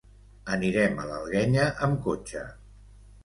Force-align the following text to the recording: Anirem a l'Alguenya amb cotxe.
Anirem 0.53 0.97
a 1.03 1.05
l'Alguenya 1.09 1.67
amb 1.87 2.01
cotxe. 2.09 2.45